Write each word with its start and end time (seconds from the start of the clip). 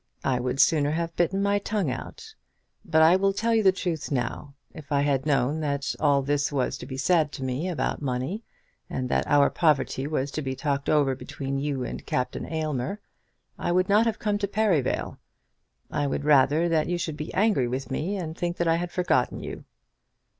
I 0.23 0.39
would 0.39 0.59
sooner 0.59 0.89
have 0.89 1.15
bitten 1.15 1.43
my 1.43 1.59
tongue 1.59 1.91
out. 1.91 2.33
But 2.83 3.03
I 3.03 3.15
will 3.15 3.33
tell 3.33 3.53
you 3.53 3.61
the 3.61 3.71
truth 3.71 4.11
now. 4.11 4.55
If 4.73 4.91
I 4.91 5.01
had 5.01 5.27
known 5.27 5.59
that 5.59 5.93
all 5.99 6.23
this 6.23 6.51
was 6.51 6.75
to 6.79 6.87
be 6.87 6.97
said 6.97 7.31
to 7.33 7.43
me 7.43 7.69
about 7.69 8.01
money, 8.01 8.43
and 8.89 9.09
that 9.09 9.27
our 9.27 9.51
poverty 9.51 10.07
was 10.07 10.31
to 10.31 10.41
be 10.41 10.55
talked 10.55 10.89
over 10.89 11.13
between 11.13 11.59
you 11.59 11.83
and 11.83 12.03
Captain 12.03 12.51
Aylmer, 12.51 12.99
I 13.59 13.71
would 13.71 13.89
not 13.89 14.07
have 14.07 14.17
come 14.17 14.39
to 14.39 14.47
Perivale. 14.47 15.19
I 15.91 16.07
would 16.07 16.25
rather 16.25 16.67
that 16.67 16.87
you 16.87 16.97
should 16.97 17.15
be 17.15 17.31
angry 17.35 17.67
with 17.67 17.91
me 17.91 18.17
and 18.17 18.35
think 18.35 18.57
that 18.57 18.67
I 18.67 18.77
had 18.77 18.91
forgotten 18.91 19.39
you." 19.43 19.65